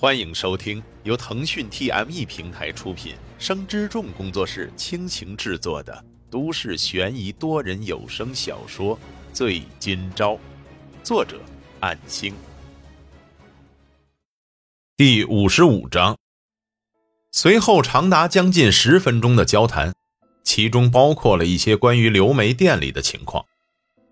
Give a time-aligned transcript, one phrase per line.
[0.00, 8.94] 欢迎收听由腾讯 TME 平台出品、生之众工作室倾情制作的都市悬疑多人有声小说
[9.32, 10.34] 《醉今朝》，
[11.02, 11.40] 作者：
[11.80, 12.32] 暗星。
[14.96, 16.16] 第五十五章。
[17.32, 19.92] 随后长达将近十分钟的交谈，
[20.44, 23.44] 其中包括了一些关于刘梅店里的情况。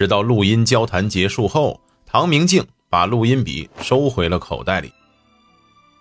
[0.01, 4.93] 直到录音交谈结束后，唐明镜把录音笔收回了口袋里。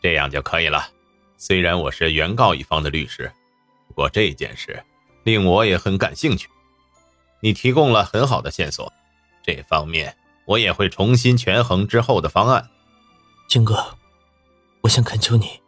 [0.05, 0.87] 这样就可以了。
[1.35, 3.31] 虽然我是原告一方的律师，
[3.87, 4.83] 不过这件事
[5.23, 6.47] 令我也很感兴趣。
[7.41, 8.93] 你提供了很好的线索，
[9.41, 10.15] 这方面
[10.45, 12.69] 我也会重新权衡之后的方案。
[13.49, 13.83] 金哥，
[14.81, 15.59] 我想恳求你，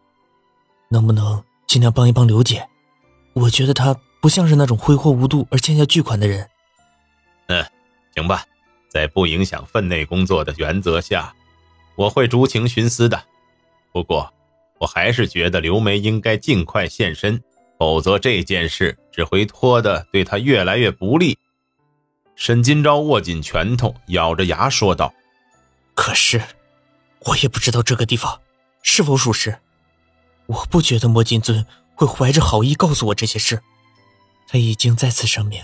[0.89, 2.69] 能不能尽量帮一帮刘姐？
[3.33, 6.47] 我觉得她不像是那种挥霍无度而欠下巨款的人。
[7.47, 7.65] 嗯，
[8.13, 8.45] 行吧，
[8.87, 11.33] 在不影响分内工作的原则下，
[11.95, 13.19] 我会酌情徇私的。
[13.91, 14.31] 不过，
[14.79, 17.41] 我还是觉得刘梅应该尽快现身，
[17.79, 21.37] 否则这件事只会拖得对她越来越不利。
[22.35, 25.13] 沈金钊握紧拳头，咬着牙说道
[25.95, 26.41] ：“可是，
[27.21, 28.39] 我也不知道这个地方
[28.83, 29.57] 是否属实。
[30.45, 33.61] 我不觉得莫金尊会怀着好意告诉我这些事。
[34.47, 35.61] 他已经再次声明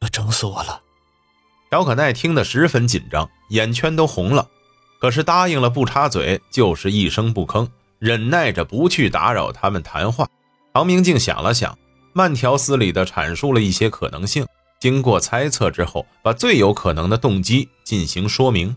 [0.00, 0.82] 要整死我了。”
[1.72, 4.48] 姚可奈听得十分紧张，眼圈都红了。
[5.00, 10.28] 可是答应了不插嘴，就是一声不吭，忍耐着不去打扰他们谈话。
[10.72, 11.78] 唐明镜想了想，
[12.12, 14.46] 慢条斯理地阐述了一些可能性。
[14.78, 18.76] 经过猜测之后，把最有可能的动机进行说明。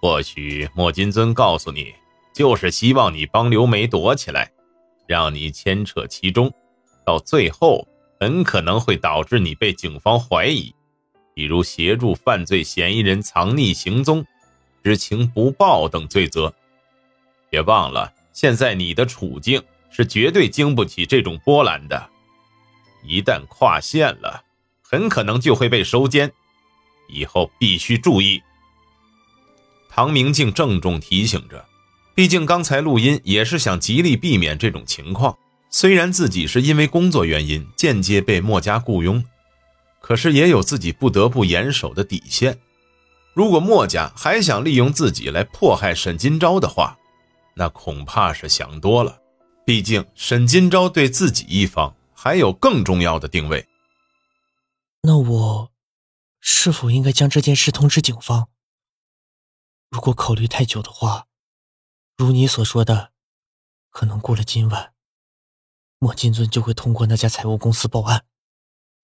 [0.00, 1.94] 或许莫金尊告诉你，
[2.34, 4.50] 就是希望你帮刘梅躲起来，
[5.06, 6.52] 让你牵扯其中，
[7.06, 7.86] 到最后
[8.20, 10.74] 很可能会导致你被警方怀疑，
[11.32, 14.26] 比如协助犯罪嫌疑人藏匿行踪。
[14.82, 16.52] 知情不报等罪责，
[17.48, 22.10] 别忘了，现在你的处境是绝对经不起这种波澜的。
[23.02, 24.44] 一旦跨线了，
[24.82, 26.30] 很可能就会被收监，
[27.08, 28.42] 以后必须注意。
[29.88, 31.64] 唐明镜郑重提醒着，
[32.14, 35.38] 毕竟刚才录音也是想极力避免这种情况。
[35.70, 39.24] 虽然自己是因为工作原因间接被墨家雇佣，
[40.00, 42.58] 可是也有自己不得不严守的底线。
[43.34, 46.96] 如果墨家还想利用自己来迫害沈金钊的话，
[47.54, 49.20] 那恐怕是想多了。
[49.64, 53.66] 毕竟沈金钊对自己一方还有更重要的定位。
[55.02, 55.72] 那我
[56.40, 58.48] 是否应该将这件事通知警方？
[59.90, 61.26] 如果考虑太久的话，
[62.16, 63.12] 如你所说的，
[63.90, 64.92] 可能过了今晚，
[65.98, 68.26] 莫金尊就会通过那家财务公司报案，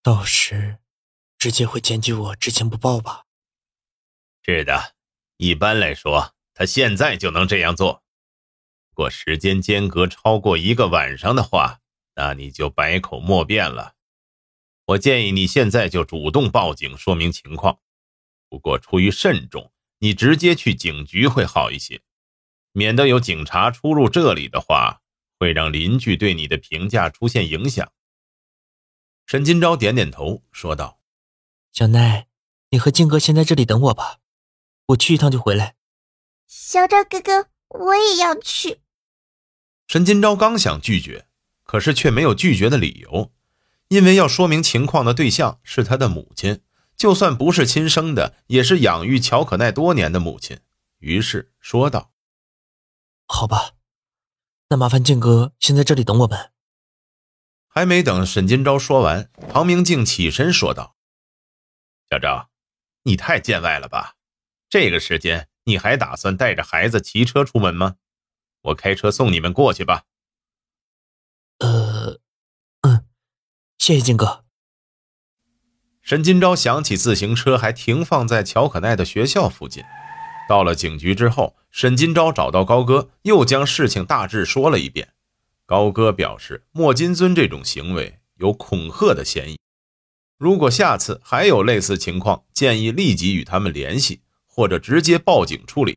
[0.02, 0.78] 到时
[1.38, 3.24] 直接会检举我知情不报吧。
[4.42, 4.94] 是的，
[5.36, 8.02] 一般来说，他现在就能这样做。
[9.00, 11.80] 不过时间间隔超过一个晚上的话，
[12.16, 13.94] 那你就百口莫辩了。
[14.84, 17.78] 我建议你现在就主动报警说明情况。
[18.50, 22.02] 不过出于慎重，你直接去警局会好一些，
[22.72, 25.00] 免得有警察出入这里的话，
[25.38, 27.90] 会让邻居对你的评价出现影响。
[29.24, 31.00] 沈金钊点点头，说道
[31.72, 32.26] ：“小奈，
[32.68, 34.18] 你和静哥先在这里等我吧。”
[34.88, 35.76] 我去一趟就回来，
[36.46, 38.82] 小赵哥哥，我也要去。
[39.90, 41.26] 沈金钊刚想拒绝，
[41.64, 43.32] 可是却没有拒绝的理由，
[43.88, 46.62] 因为要说明情况的对象是他的母亲，
[46.94, 50.60] 就算不是亲生的，也是养育乔可奈多年的母亲。
[51.00, 52.12] 于是说道
[53.26, 53.72] ：“好吧，
[54.68, 56.52] 那麻烦静哥先在这里等我们。”
[57.66, 60.94] 还没等沈金钊说完，唐明镜起身说道
[62.08, 62.48] ：“小张，
[63.02, 64.14] 你太见外了吧？”
[64.70, 67.96] 这个时间你还打算带着孩子骑车出门吗？
[68.62, 70.04] 我开车送你们过去吧。
[71.58, 72.18] 呃，
[72.82, 73.06] 嗯，
[73.78, 74.44] 谢谢金哥。
[76.02, 79.84] 沈金钊想起自行车还停放在乔可奈的学校附近。
[80.48, 85.14] 到了警局之后，沈金钊找到高歌，又将事情大致说了一遍。
[85.66, 89.58] 高歌表示，莫金尊这种行为有恐吓的嫌疑，
[90.36, 94.22] 如果下次还有类似情况，建议立即与他们联系。
[94.52, 95.96] 或者直接报警处理。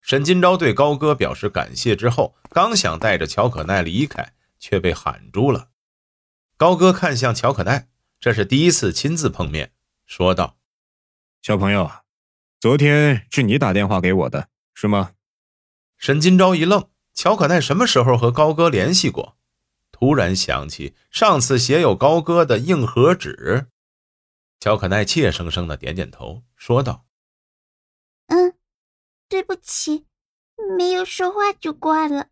[0.00, 5.70] 沈金钊对高歌表示感谢之后，刚想带着乔可奈离开，却被喊住了。
[6.56, 9.72] 高歌看向乔可奈，这是第一次亲自碰面，
[10.06, 10.58] 说道
[11.42, 11.90] ：“小朋友，
[12.58, 15.12] 昨天是你打电话给我的，是吗？”
[15.98, 19.36] 沈金钊一愣，乔可奈什么时候和高歌联系过？
[19.90, 23.66] 突然想起上次写有高歌的硬盒纸，
[24.60, 27.07] 乔可奈怯生生的点点头，说道。
[29.28, 30.06] 嗯，对不起，
[30.76, 32.28] 没有说话就挂了。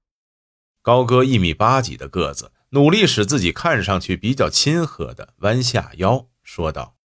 [0.82, 6.96] 高歌一米八几的个子，努力使自己看上去比较亲和的弯下腰说道：“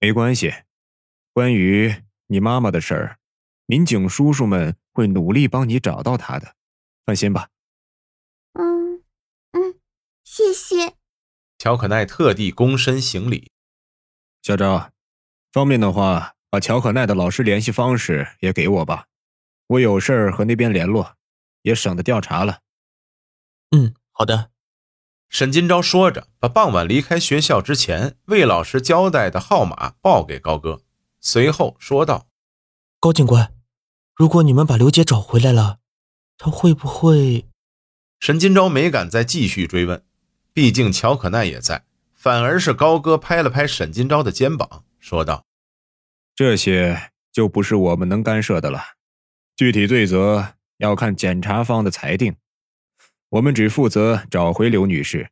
[0.00, 0.52] 没关系，
[1.32, 3.18] 关于你妈妈的事儿，
[3.66, 6.56] 民警叔叔们会努力帮你找到她的，
[7.04, 7.50] 放心吧。”
[8.54, 9.02] 嗯
[9.52, 9.78] 嗯，
[10.24, 10.94] 谢谢。
[11.58, 13.52] 乔可奈特地躬身行礼。
[14.42, 14.90] 小赵，
[15.52, 19.06] 方便的话，把乔可奈的老师联系方式也给我吧，
[19.68, 21.14] 我有事儿和那边联络，
[21.62, 22.58] 也省得调查了。
[23.70, 24.50] 嗯，好的。
[25.30, 30.82] 沈金钊说着，把傍晚离开学校之前魏老师交代的号码报给高哥，
[31.22, 32.26] 随后说道
[33.00, 33.54] ：“高警官，
[34.14, 35.78] 如果你们把刘姐找回来了，
[36.36, 37.48] 她会不会？”
[38.20, 40.04] 沈金钊没敢再继续追问，
[40.52, 45.46] 毕竟乔可奈也在，反而是高哥拍了拍沈金钊的肩膀，说道
[46.34, 48.82] ：“这些就不是我们能干涉的了，
[49.56, 52.36] 具体罪责要看检察方的裁定。”
[53.30, 55.30] 我们只负责找回刘女士，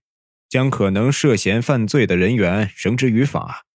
[0.48, 3.66] 将可能涉嫌犯罪的人员绳之于法。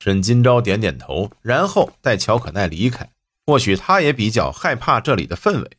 [0.00, 3.10] 沈金钊点点头，然后带乔可奈离开。
[3.46, 5.70] 或许他也比较害怕这里的氛围，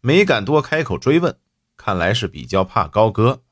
[0.00, 1.36] 没敢多开口追问。
[1.76, 3.42] 看来是比较怕高歌，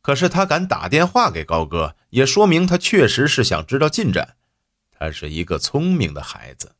[0.00, 4.36] 可是他敢打电话给高歌，也说明他确实是想知道进展。
[5.02, 6.70] 他是一个聪明的孩子。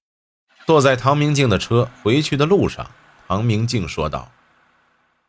[0.64, 2.88] 坐在唐明镜的车回去的路上，
[3.26, 4.30] 唐明镜说道。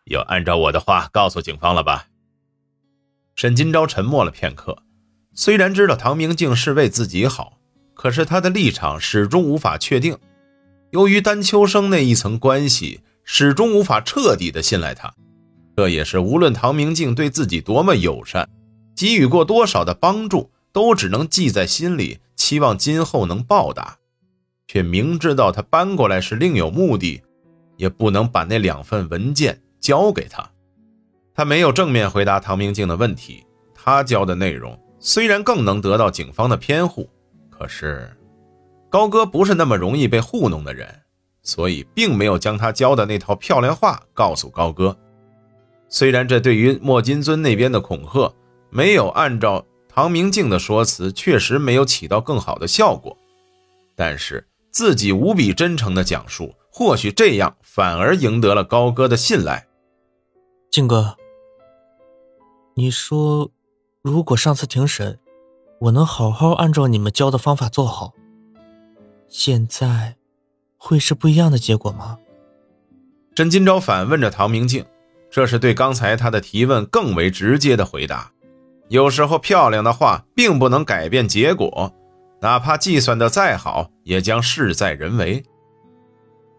[0.06, 2.06] 要按照我的话告诉警方了吧？
[3.34, 4.84] 沈金钊沉默了片刻，
[5.34, 7.57] 虽然知道唐明镜是为自己好，
[7.95, 10.16] 可是他的立场始终无法确定。
[10.92, 15.12] 由于丹秋生那一层关系，始终无法彻底的信赖他。
[15.75, 18.48] 这也是无论唐明镜对自己多么友善，
[18.95, 23.95] 给予过多少的帮助，都只能记在心里，期望今后能报答，
[24.68, 27.24] 却明知道他搬过来是另有目的，
[27.78, 29.62] 也不能把那两份文件。
[29.80, 30.51] 交给他，
[31.34, 33.45] 他没有正面回答唐明镜的问题。
[33.74, 37.10] 他交的内容虽然更能得到警方的偏护，
[37.50, 38.12] 可是
[38.90, 40.94] 高歌不是那么容易被糊弄的人，
[41.44, 44.98] 所以并没有将他教的那套漂亮话告诉高歌。
[45.88, 48.34] 虽然这对于莫金尊那边的恐吓
[48.69, 53.16] 没有按照唐明镜的说辞，确实没有起到更好的效果，
[53.95, 59.68] 但是自己无比真诚的讲述，或许这样反而赢得了高歌的信赖。
[60.72, 61.16] 静哥，
[62.74, 63.51] 你说，
[64.01, 65.19] 如果上次庭审，
[65.81, 68.13] 我能好好按照你们教的方法做好，
[69.30, 70.16] 现在
[70.75, 72.18] 会是不一样的结果吗？
[73.36, 74.84] 甄金钊反问着唐明镜，
[75.30, 78.32] 这是对刚才他的提问更为直接的回答。
[78.94, 81.92] 有时候漂亮的话并不能改变结果，
[82.40, 85.44] 哪怕计算的再好，也将事在人为。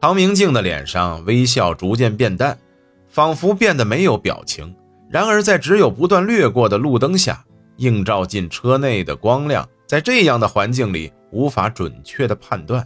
[0.00, 2.58] 唐明镜的脸上微笑逐渐变淡。
[3.08, 4.74] 仿佛变得没有表情，
[5.08, 7.44] 然而在只有不断掠过的路灯下，
[7.76, 12.84] 映照进车内的光亮，在这样的环境里无法准确的判断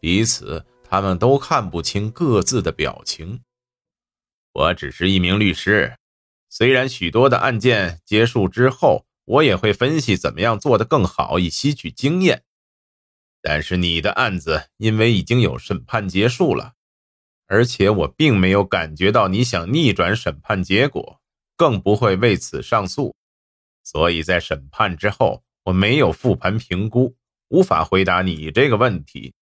[0.00, 3.38] 彼此，他们都看不清各自的表情。
[4.54, 5.94] 我只是一名律师，
[6.48, 12.42] 虽然许多的案件结束之后，我也会分析怎么样做得更好，以吸取经验。
[13.40, 16.74] 但是你的案子因为已经有审判结束了。
[17.46, 21.20] 而且我并没有感觉到你想逆转审判结果，
[21.56, 23.14] 更不会为此上诉，
[23.82, 27.16] 所以在审判之后，我没有复盘评估，
[27.48, 29.32] 无法回答你这个问题。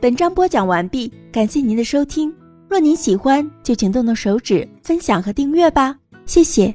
[0.00, 2.41] 本章播讲完毕，感谢您的收听。
[2.72, 6.74] 若您喜欢，就请动动手指分享和订阅吧，谢谢。